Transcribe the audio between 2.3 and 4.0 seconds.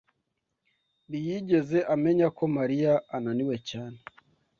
ko Mariya ananiwe cyane.